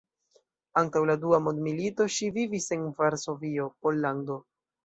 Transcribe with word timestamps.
Antaŭ 0.81 1.03
la 1.09 1.15
Dua 1.25 1.39
mondmilito 1.49 2.09
ŝi 2.17 2.31
vivis 2.39 2.67
en 2.79 2.89
Varsovio, 3.03 3.69
Pollando. 3.85 4.41